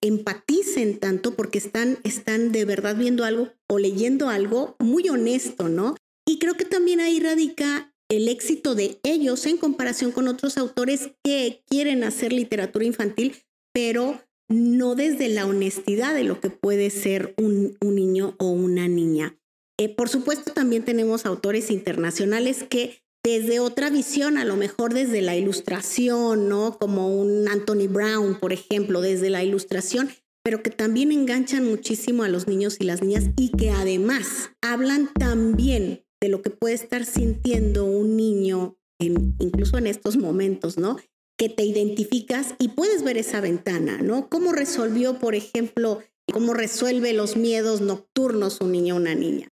empaticen 0.00 0.98
tanto 0.98 1.34
porque 1.34 1.58
están, 1.58 1.98
están 2.04 2.52
de 2.52 2.64
verdad 2.64 2.96
viendo 2.96 3.24
algo 3.24 3.52
o 3.68 3.78
leyendo 3.78 4.28
algo 4.28 4.76
muy 4.78 5.08
honesto, 5.08 5.68
¿no? 5.68 5.96
Y 6.26 6.38
creo 6.38 6.54
que 6.54 6.64
también 6.64 7.00
ahí 7.00 7.20
radica 7.20 7.94
el 8.08 8.28
éxito 8.28 8.74
de 8.74 9.00
ellos 9.02 9.46
en 9.46 9.56
comparación 9.56 10.12
con 10.12 10.28
otros 10.28 10.58
autores 10.58 11.10
que 11.24 11.62
quieren 11.68 12.04
hacer 12.04 12.32
literatura 12.32 12.84
infantil, 12.84 13.36
pero 13.72 14.20
no 14.48 14.94
desde 14.94 15.28
la 15.28 15.46
honestidad 15.46 16.14
de 16.14 16.24
lo 16.24 16.40
que 16.40 16.50
puede 16.50 16.90
ser 16.90 17.34
un, 17.36 17.76
niño 17.82 18.36
o 18.38 18.50
una 18.50 18.86
niña. 18.88 19.36
Eh, 19.78 19.88
por 19.88 20.08
supuesto, 20.08 20.52
también 20.52 20.84
tenemos 20.84 21.26
autores 21.26 21.70
internacionales 21.70 22.64
que 22.68 23.02
desde 23.26 23.58
otra 23.58 23.90
visión, 23.90 24.38
a 24.38 24.44
lo 24.44 24.54
mejor 24.54 24.94
desde 24.94 25.20
la 25.20 25.34
ilustración, 25.34 26.48
¿no? 26.48 26.78
Como 26.78 27.08
un 27.08 27.48
Anthony 27.48 27.88
Brown, 27.88 28.38
por 28.38 28.52
ejemplo, 28.52 29.00
desde 29.00 29.30
la 29.30 29.42
ilustración, 29.42 30.10
pero 30.44 30.62
que 30.62 30.70
también 30.70 31.10
enganchan 31.10 31.64
muchísimo 31.64 32.22
a 32.22 32.28
los 32.28 32.46
niños 32.46 32.76
y 32.78 32.84
las 32.84 33.02
niñas 33.02 33.24
y 33.36 33.48
que 33.50 33.70
además 33.70 34.52
hablan 34.62 35.10
también 35.12 36.04
de 36.20 36.28
lo 36.28 36.40
que 36.40 36.50
puede 36.50 36.76
estar 36.76 37.04
sintiendo 37.04 37.84
un 37.84 38.16
niño, 38.16 38.78
incluso 39.00 39.76
en 39.76 39.88
estos 39.88 40.16
momentos, 40.16 40.78
¿no? 40.78 40.96
Que 41.36 41.48
te 41.48 41.64
identificas 41.64 42.54
y 42.60 42.68
puedes 42.68 43.02
ver 43.02 43.18
esa 43.18 43.40
ventana, 43.40 43.98
¿no? 44.02 44.28
¿Cómo 44.28 44.52
resolvió, 44.52 45.18
por 45.18 45.34
ejemplo, 45.34 46.00
cómo 46.32 46.54
resuelve 46.54 47.12
los 47.12 47.36
miedos 47.36 47.80
nocturnos 47.80 48.60
un 48.60 48.70
niño 48.70 48.94
o 48.94 48.98
una 48.98 49.16
niña? 49.16 49.48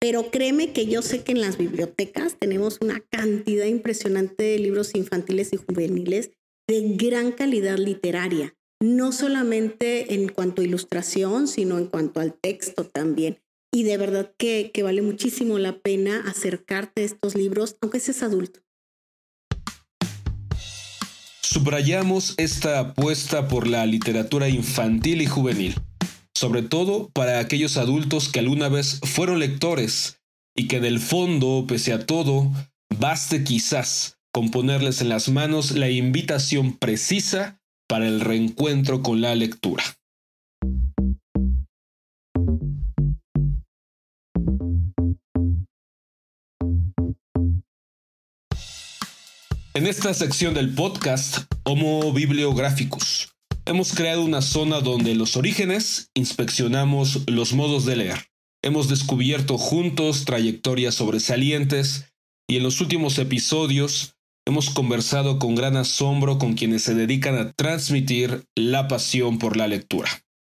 Pero 0.00 0.30
créeme 0.30 0.72
que 0.72 0.86
yo 0.86 1.02
sé 1.02 1.22
que 1.22 1.32
en 1.32 1.42
las 1.42 1.58
bibliotecas 1.58 2.36
tenemos 2.38 2.78
una 2.80 3.00
cantidad 3.10 3.66
impresionante 3.66 4.44
de 4.44 4.58
libros 4.58 4.94
infantiles 4.94 5.52
y 5.52 5.58
juveniles 5.58 6.30
de 6.66 6.96
gran 6.96 7.32
calidad 7.32 7.76
literaria, 7.76 8.54
no 8.80 9.12
solamente 9.12 10.14
en 10.14 10.30
cuanto 10.30 10.62
a 10.62 10.64
ilustración, 10.64 11.46
sino 11.46 11.76
en 11.76 11.86
cuanto 11.86 12.20
al 12.20 12.32
texto 12.32 12.84
también. 12.86 13.40
Y 13.72 13.82
de 13.82 13.98
verdad 13.98 14.32
que, 14.38 14.72
vale 14.82 15.02
muchísimo 15.02 15.58
la 15.58 15.78
pena 15.80 16.24
acercarte 16.26 17.02
a 17.02 17.04
estos 17.04 17.34
libros, 17.34 17.76
aunque 17.82 18.00
seas 18.00 18.22
adulto. 18.22 18.60
Subrayamos 21.42 22.34
esta 22.38 22.78
apuesta 22.80 23.48
por 23.48 23.66
la 23.66 23.84
literatura 23.84 24.48
infantil 24.48 25.20
y 25.20 25.26
juvenil 25.26 25.74
sobre 26.40 26.62
todo 26.62 27.10
para 27.10 27.38
aquellos 27.38 27.76
adultos 27.76 28.30
que 28.30 28.38
alguna 28.38 28.70
vez 28.70 28.98
fueron 29.04 29.40
lectores 29.40 30.22
y 30.56 30.68
que 30.68 30.80
del 30.80 30.98
fondo, 30.98 31.66
pese 31.68 31.92
a 31.92 32.06
todo, 32.06 32.50
baste 32.98 33.44
quizás 33.44 34.16
con 34.32 34.50
ponerles 34.50 35.02
en 35.02 35.10
las 35.10 35.28
manos 35.28 35.72
la 35.72 35.90
invitación 35.90 36.78
precisa 36.78 37.60
para 37.86 38.08
el 38.08 38.22
reencuentro 38.22 39.02
con 39.02 39.20
la 39.20 39.34
lectura. 39.34 39.84
En 49.74 49.86
esta 49.86 50.14
sección 50.14 50.54
del 50.54 50.74
podcast, 50.74 51.42
Homo 51.64 52.14
Bibliographicus, 52.14 53.28
Hemos 53.70 53.92
creado 53.92 54.24
una 54.24 54.42
zona 54.42 54.80
donde 54.80 55.14
los 55.14 55.36
orígenes 55.36 56.10
inspeccionamos 56.14 57.22
los 57.28 57.52
modos 57.52 57.84
de 57.84 57.94
leer. 57.94 58.18
Hemos 58.64 58.88
descubierto 58.88 59.58
juntos 59.58 60.24
trayectorias 60.24 60.96
sobresalientes 60.96 62.06
y 62.48 62.56
en 62.56 62.64
los 62.64 62.80
últimos 62.80 63.16
episodios 63.20 64.16
hemos 64.44 64.70
conversado 64.70 65.38
con 65.38 65.54
gran 65.54 65.76
asombro 65.76 66.36
con 66.36 66.54
quienes 66.54 66.82
se 66.82 66.96
dedican 66.96 67.38
a 67.38 67.52
transmitir 67.52 68.42
la 68.56 68.88
pasión 68.88 69.38
por 69.38 69.56
la 69.56 69.68
lectura. 69.68 70.10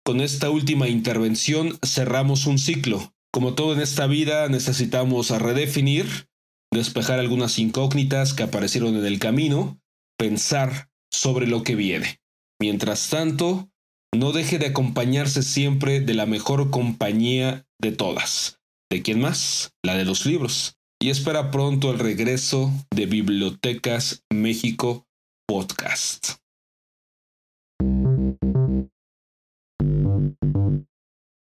Con 0.06 0.22
esta 0.22 0.50
última 0.50 0.88
intervención 0.88 1.78
cerramos 1.86 2.46
un 2.46 2.60
ciclo. 2.60 3.14
Como 3.34 3.56
todo 3.56 3.74
en 3.74 3.82
esta 3.82 4.08
vida 4.08 4.48
necesitamos 4.48 5.32
redefinir, 5.32 6.30
despejar 6.72 7.20
algunas 7.20 7.60
incógnitas 7.60 8.34
que 8.34 8.44
aparecieron 8.44 8.96
en 8.96 9.06
el 9.06 9.20
camino, 9.20 9.82
pensar 10.18 10.90
sobre 11.12 11.46
lo 11.46 11.64
que 11.64 11.76
viene. 11.76 12.21
Mientras 12.62 13.10
tanto, 13.10 13.72
no 14.16 14.34
deje 14.34 14.60
de 14.60 14.68
acompañarse 14.68 15.42
siempre 15.42 16.00
de 16.00 16.14
la 16.14 16.28
mejor 16.28 16.70
compañía 16.70 17.66
de 17.82 17.92
todas. 17.92 18.60
¿De 18.92 19.02
quién 19.02 19.20
más? 19.20 19.72
La 19.84 19.96
de 19.96 20.06
los 20.06 20.28
libros. 20.28 20.76
Y 21.02 21.10
espera 21.10 21.50
pronto 21.50 21.92
el 21.92 21.98
regreso 21.98 22.72
de 22.96 23.08
Bibliotecas 23.08 24.22
México 24.32 25.08
Podcast. 25.48 26.36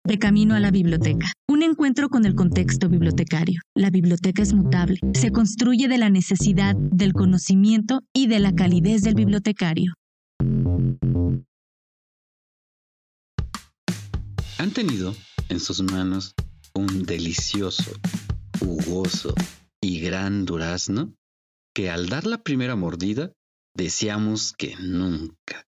De 0.05 0.19
camino 0.19 0.55
a 0.55 0.59
la 0.59 0.71
biblioteca. 0.71 1.27
Un 1.47 1.63
encuentro 1.63 2.09
con 2.09 2.25
el 2.25 2.35
contexto 2.35 2.89
bibliotecario. 2.89 3.61
La 3.73 3.91
biblioteca 3.91 4.43
es 4.43 4.53
mutable. 4.53 4.99
Se 5.13 5.31
construye 5.31 5.87
de 5.87 5.99
la 5.99 6.09
necesidad 6.09 6.75
del 6.75 7.13
conocimiento 7.13 8.01
y 8.13 8.27
de 8.27 8.39
la 8.39 8.51
calidez 8.53 9.03
del 9.03 9.15
bibliotecario. 9.15 9.93
Han 14.67 14.73
tenido 14.73 15.15
en 15.47 15.61
sus 15.61 15.81
manos 15.81 16.35
un 16.73 17.03
delicioso, 17.03 17.89
jugoso 18.59 19.33
y 19.81 20.01
gran 20.01 20.43
durazno 20.43 21.15
que 21.73 21.89
al 21.89 22.09
dar 22.09 22.27
la 22.27 22.43
primera 22.43 22.75
mordida 22.75 23.31
deseamos 23.73 24.51
que 24.51 24.75
nunca, 24.75 25.65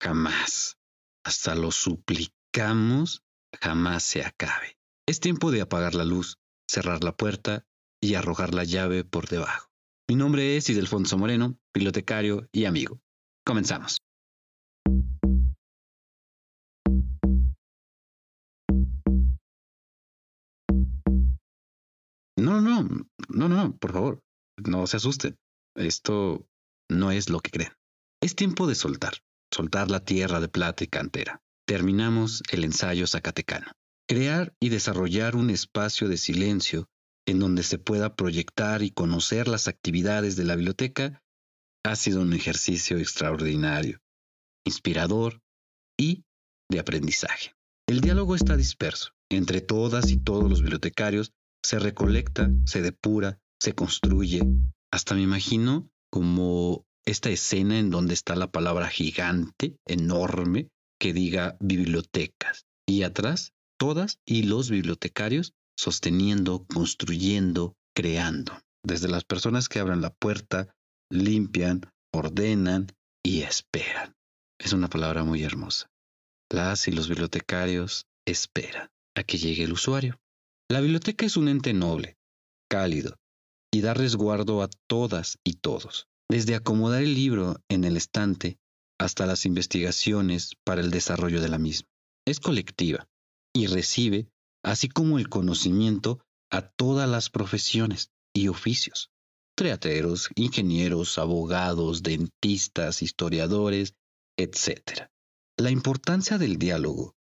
jamás, 0.00 0.76
hasta 1.24 1.56
lo 1.56 1.72
suplicamos, 1.72 3.24
jamás 3.60 4.04
se 4.04 4.22
acabe. 4.22 4.78
Es 5.08 5.18
tiempo 5.18 5.50
de 5.50 5.62
apagar 5.62 5.96
la 5.96 6.04
luz, 6.04 6.38
cerrar 6.70 7.02
la 7.02 7.16
puerta 7.16 7.66
y 8.00 8.14
arrojar 8.14 8.54
la 8.54 8.62
llave 8.62 9.02
por 9.02 9.28
debajo. 9.28 9.72
Mi 10.08 10.14
nombre 10.14 10.56
es 10.56 10.70
Idelfonso 10.70 11.18
Moreno, 11.18 11.58
bibliotecario 11.74 12.48
y 12.52 12.66
amigo. 12.66 13.00
Comenzamos. 13.44 14.05
No, 23.36 23.48
no, 23.48 23.76
por 23.76 23.92
favor, 23.92 24.20
no 24.56 24.86
se 24.86 24.96
asusten. 24.96 25.36
Esto 25.74 26.46
no 26.88 27.10
es 27.10 27.28
lo 27.28 27.40
que 27.40 27.50
creen. 27.50 27.72
Es 28.22 28.34
tiempo 28.34 28.66
de 28.66 28.74
soltar, 28.74 29.18
soltar 29.52 29.90
la 29.90 30.00
tierra 30.00 30.40
de 30.40 30.48
plata 30.48 30.84
y 30.84 30.86
cantera. 30.88 31.42
Terminamos 31.66 32.42
el 32.50 32.64
ensayo 32.64 33.06
zacatecano. 33.06 33.72
Crear 34.08 34.54
y 34.60 34.70
desarrollar 34.70 35.36
un 35.36 35.50
espacio 35.50 36.08
de 36.08 36.16
silencio 36.16 36.88
en 37.26 37.40
donde 37.40 37.62
se 37.62 37.78
pueda 37.78 38.14
proyectar 38.14 38.82
y 38.82 38.90
conocer 38.90 39.48
las 39.48 39.68
actividades 39.68 40.36
de 40.36 40.44
la 40.44 40.54
biblioteca 40.54 41.22
ha 41.84 41.96
sido 41.96 42.22
un 42.22 42.32
ejercicio 42.32 42.98
extraordinario, 42.98 44.00
inspirador 44.64 45.40
y 45.98 46.24
de 46.70 46.78
aprendizaje. 46.78 47.54
El 47.86 48.00
diálogo 48.00 48.34
está 48.34 48.56
disperso. 48.56 49.10
Entre 49.28 49.60
todas 49.60 50.10
y 50.10 50.18
todos 50.18 50.48
los 50.48 50.62
bibliotecarios 50.62 51.32
se 51.66 51.80
recolecta, 51.80 52.48
se 52.64 52.80
depura, 52.80 53.40
se 53.60 53.74
construye. 53.74 54.40
Hasta 54.92 55.16
me 55.16 55.22
imagino 55.22 55.90
como 56.12 56.86
esta 57.04 57.28
escena 57.28 57.80
en 57.80 57.90
donde 57.90 58.14
está 58.14 58.36
la 58.36 58.52
palabra 58.52 58.86
gigante, 58.86 59.76
enorme, 59.84 60.68
que 61.00 61.12
diga 61.12 61.56
bibliotecas. 61.58 62.66
Y 62.86 63.02
atrás, 63.02 63.52
todas 63.80 64.20
y 64.24 64.44
los 64.44 64.70
bibliotecarios 64.70 65.54
sosteniendo, 65.76 66.64
construyendo, 66.72 67.74
creando. 67.96 68.52
Desde 68.84 69.08
las 69.08 69.24
personas 69.24 69.68
que 69.68 69.80
abran 69.80 70.02
la 70.02 70.14
puerta, 70.14 70.72
limpian, 71.10 71.80
ordenan 72.12 72.86
y 73.24 73.42
esperan. 73.42 74.14
Es 74.60 74.72
una 74.72 74.88
palabra 74.88 75.24
muy 75.24 75.42
hermosa. 75.42 75.90
Las 76.48 76.86
y 76.86 76.92
los 76.92 77.08
bibliotecarios 77.08 78.06
esperan 78.24 78.88
a 79.16 79.24
que 79.24 79.36
llegue 79.36 79.64
el 79.64 79.72
usuario. 79.72 80.20
La 80.68 80.80
biblioteca 80.80 81.24
es 81.24 81.36
un 81.36 81.46
ente 81.46 81.72
noble, 81.72 82.16
cálido, 82.68 83.16
y 83.72 83.82
da 83.82 83.94
resguardo 83.94 84.62
a 84.62 84.68
todas 84.88 85.38
y 85.44 85.54
todos, 85.54 86.08
desde 86.28 86.56
acomodar 86.56 87.02
el 87.02 87.14
libro 87.14 87.60
en 87.68 87.84
el 87.84 87.96
estante 87.96 88.58
hasta 88.98 89.26
las 89.26 89.46
investigaciones 89.46 90.54
para 90.64 90.80
el 90.80 90.90
desarrollo 90.90 91.40
de 91.40 91.48
la 91.48 91.58
misma. 91.58 91.88
Es 92.26 92.40
colectiva 92.40 93.06
y 93.54 93.68
recibe, 93.68 94.28
así 94.64 94.88
como 94.88 95.18
el 95.18 95.28
conocimiento, 95.28 96.20
a 96.50 96.62
todas 96.62 97.08
las 97.08 97.30
profesiones 97.30 98.10
y 98.34 98.48
oficios. 98.48 99.10
Teatreros, 99.56 100.30
ingenieros, 100.34 101.16
abogados, 101.18 102.02
dentistas, 102.02 103.02
historiadores, 103.02 103.94
etc. 104.36 105.10
La 105.56 105.70
importancia 105.70 106.38
del 106.38 106.58
diálogo, 106.58 107.14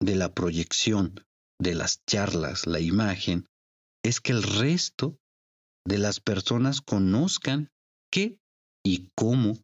de 0.00 0.16
la 0.16 0.32
proyección, 0.32 1.26
de 1.58 1.74
las 1.74 2.04
charlas, 2.06 2.66
la 2.66 2.80
imagen, 2.80 3.46
es 4.04 4.20
que 4.20 4.32
el 4.32 4.42
resto 4.42 5.18
de 5.86 5.98
las 5.98 6.20
personas 6.20 6.80
conozcan 6.80 7.70
qué 8.10 8.38
y 8.84 9.10
cómo 9.14 9.58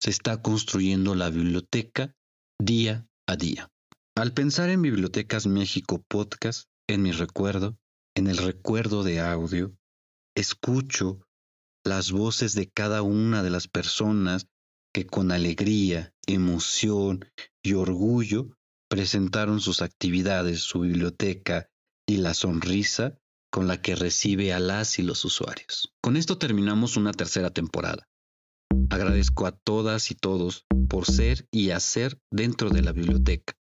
se 0.00 0.10
está 0.10 0.42
construyendo 0.42 1.14
la 1.14 1.30
biblioteca 1.30 2.14
día 2.60 3.08
a 3.26 3.36
día. 3.36 3.70
Al 4.16 4.32
pensar 4.34 4.70
en 4.70 4.82
Bibliotecas 4.82 5.46
México 5.46 6.04
Podcast, 6.08 6.68
en 6.88 7.02
mi 7.02 7.12
recuerdo, 7.12 7.78
en 8.16 8.26
el 8.26 8.36
recuerdo 8.36 9.02
de 9.02 9.20
audio, 9.20 9.76
escucho 10.36 11.20
las 11.84 12.10
voces 12.12 12.54
de 12.54 12.68
cada 12.68 13.02
una 13.02 13.42
de 13.42 13.50
las 13.50 13.68
personas 13.68 14.48
que 14.92 15.06
con 15.06 15.30
alegría, 15.32 16.12
emoción 16.26 17.24
y 17.62 17.74
orgullo 17.74 18.57
presentaron 18.88 19.60
sus 19.60 19.82
actividades, 19.82 20.60
su 20.60 20.80
biblioteca 20.80 21.70
y 22.06 22.18
la 22.18 22.34
sonrisa 22.34 23.18
con 23.50 23.66
la 23.66 23.80
que 23.80 23.94
recibe 23.94 24.52
a 24.52 24.60
las 24.60 24.98
y 24.98 25.02
los 25.02 25.24
usuarios. 25.24 25.92
Con 26.02 26.16
esto 26.16 26.38
terminamos 26.38 26.96
una 26.96 27.12
tercera 27.12 27.50
temporada. 27.50 28.08
Agradezco 28.90 29.46
a 29.46 29.52
todas 29.52 30.10
y 30.10 30.14
todos 30.14 30.66
por 30.88 31.06
ser 31.06 31.46
y 31.50 31.70
hacer 31.70 32.20
dentro 32.30 32.70
de 32.70 32.82
la 32.82 32.92
biblioteca, 32.92 33.54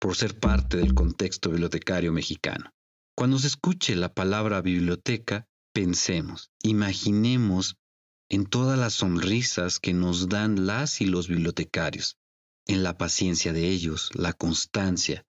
por 0.00 0.16
ser 0.16 0.38
parte 0.38 0.76
del 0.76 0.94
contexto 0.94 1.50
bibliotecario 1.50 2.12
mexicano. 2.12 2.70
Cuando 3.16 3.38
se 3.38 3.48
escuche 3.48 3.94
la 3.94 4.14
palabra 4.14 4.60
biblioteca, 4.62 5.46
pensemos, 5.72 6.50
imaginemos 6.62 7.76
en 8.30 8.46
todas 8.46 8.78
las 8.78 8.94
sonrisas 8.94 9.78
que 9.78 9.92
nos 9.92 10.28
dan 10.28 10.66
las 10.66 11.00
y 11.00 11.06
los 11.06 11.28
bibliotecarios, 11.28 12.16
en 12.66 12.82
la 12.82 12.96
paciencia 12.96 13.52
de 13.52 13.68
ellos, 13.68 14.10
la 14.14 14.32
constancia, 14.32 15.24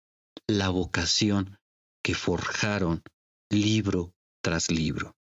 la 0.48 0.70
vocación 0.70 1.58
que 2.04 2.16
forjaron 2.16 3.04
libro 3.50 4.14
tras 4.44 4.72
libro. 4.72 5.16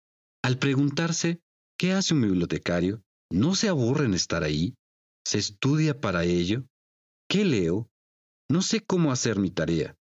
Al 0.44 0.58
preguntarse, 0.58 1.42
¿qué 1.78 1.94
hace 1.94 2.14
un 2.14 2.22
bibliotecario? 2.22 3.04
¿No 3.30 3.56
se 3.56 3.70
aburre 3.70 4.06
en 4.06 4.14
estar 4.14 4.44
ahí? 4.44 4.76
¿Se 5.26 5.38
estudia 5.38 6.00
para 6.00 6.24
ello? 6.24 6.66
¿Qué 7.30 7.46
leo? 7.46 7.90
No 8.50 8.62
sé 8.62 8.82
cómo 8.82 9.12
hacer 9.12 9.38
mi 9.38 9.52
tarea. 9.52 9.96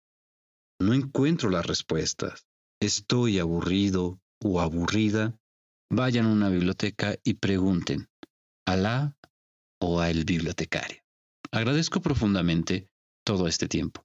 No 0.79 0.92
encuentro 0.95 1.51
las 1.51 1.66
respuestas. 1.66 2.47
Estoy 2.81 3.38
aburrido 3.38 4.21
o 4.45 4.61
aburrida. 4.61 5.37
Vayan 5.90 6.27
a 6.27 6.33
una 6.33 6.51
biblioteca 6.51 7.16
y 7.25 7.35
pregunten 7.35 8.09
a 8.66 8.77
la 8.77 9.16
o 9.81 10.01
al 10.01 10.25
bibliotecario. 10.25 11.06
Agradezco 11.57 12.03
profundamente 12.03 12.87
todo 13.25 13.49
este 13.49 13.66
tiempo. 13.66 14.05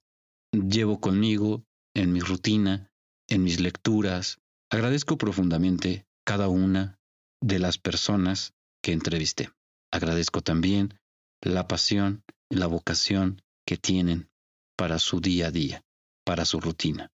Llevo 0.52 1.00
conmigo 1.00 1.66
en 1.94 2.10
mi 2.10 2.20
rutina, 2.20 2.90
en 3.28 3.42
mis 3.42 3.60
lecturas. 3.60 4.38
Agradezco 4.70 5.18
profundamente 5.18 6.06
cada 6.24 6.48
una 6.48 6.98
de 7.42 7.58
las 7.58 7.76
personas 7.76 8.54
que 8.82 8.92
entrevisté. 8.92 9.50
Agradezco 9.92 10.40
también 10.40 10.98
la 11.42 11.68
pasión 11.68 12.24
la 12.48 12.68
vocación 12.68 13.42
que 13.66 13.76
tienen 13.76 14.30
para 14.74 14.98
su 14.98 15.20
día 15.20 15.48
a 15.48 15.50
día, 15.50 15.84
para 16.24 16.46
su 16.46 16.58
rutina. 16.58 17.10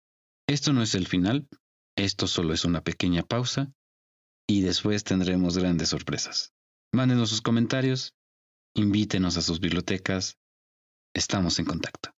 Esto 0.50 0.74
no 0.74 0.82
es 0.82 0.96
el 0.96 1.06
final, 1.06 1.48
esto 1.96 2.26
solo 2.26 2.56
es 2.56 2.66
una 2.66 2.82
pequeña 2.82 3.22
pausa 3.22 3.72
y 4.48 4.62
después 4.62 5.04
tendremos 5.04 5.60
grandes 5.60 5.90
sorpresas. 5.90 6.54
Mándenos 6.92 7.30
sus 7.30 7.42
comentarios, 7.42 8.16
invítenos 8.76 9.38
a 9.38 9.42
sus 9.42 9.60
bibliotecas, 9.60 10.38
estamos 11.14 11.60
en 11.60 11.66
contacto. 11.66 12.10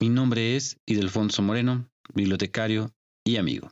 Mi 0.00 0.08
nombre 0.08 0.56
es 0.56 0.78
Idelfonso 0.86 1.42
Moreno, 1.42 1.90
bibliotecario 2.14 2.94
y 3.24 3.36
amigo. 3.36 3.70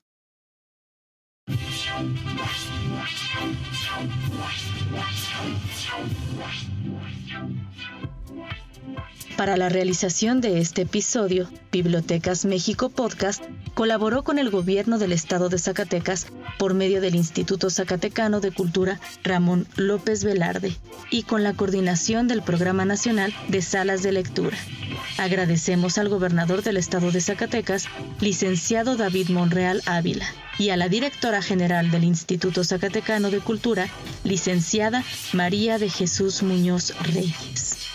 Para 9.36 9.58
la 9.58 9.68
realización 9.68 10.40
de 10.40 10.60
este 10.60 10.82
episodio, 10.82 11.48
Bibliotecas 11.70 12.46
México 12.46 12.88
Podcast 12.88 13.42
colaboró 13.74 14.24
con 14.24 14.38
el 14.38 14.48
gobierno 14.48 14.98
del 14.98 15.12
estado 15.12 15.50
de 15.50 15.58
Zacatecas 15.58 16.26
por 16.58 16.72
medio 16.72 17.02
del 17.02 17.14
Instituto 17.14 17.68
Zacatecano 17.68 18.40
de 18.40 18.50
Cultura 18.50 18.98
Ramón 19.22 19.66
López 19.76 20.24
Velarde 20.24 20.74
y 21.10 21.24
con 21.24 21.42
la 21.42 21.52
coordinación 21.52 22.28
del 22.28 22.40
Programa 22.40 22.86
Nacional 22.86 23.34
de 23.48 23.60
Salas 23.60 24.02
de 24.02 24.12
Lectura. 24.12 24.56
Agradecemos 25.18 25.98
al 25.98 26.08
gobernador 26.08 26.62
del 26.62 26.78
estado 26.78 27.12
de 27.12 27.20
Zacatecas, 27.20 27.88
licenciado 28.20 28.96
David 28.96 29.28
Monreal 29.28 29.82
Ávila, 29.84 30.26
y 30.58 30.70
a 30.70 30.78
la 30.78 30.88
directora 30.88 31.42
general 31.42 31.90
del 31.90 32.04
Instituto 32.04 32.64
Zacatecano 32.64 33.30
de 33.30 33.40
Cultura, 33.40 33.88
licenciada 34.24 35.04
María 35.34 35.78
de 35.78 35.90
Jesús 35.90 36.42
Muñoz 36.42 36.94
Reyes. 37.12 37.85